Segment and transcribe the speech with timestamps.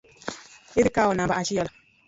[0.79, 1.67] Idhi kawo namba achiel.